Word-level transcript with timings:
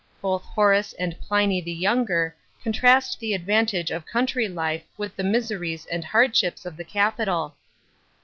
Both 0.19 0.41
Horace 0.41 0.93
and 0.93 1.15
Pliny 1.21 1.61
the 1.61 1.71
Younger 1.71 2.35
contrast 2.63 3.19
the 3.19 3.35
advantage 3.35 3.91
of 3.91 4.03
country 4.07 4.47
life 4.49 4.81
with 4.97 5.15
the 5.15 5.23
mis 5.23 5.51
ne* 5.51 5.77
and 5.91 6.03
hardships 6.03 6.65
of 6.65 6.75
the 6.75 6.83
capital. 6.83 7.53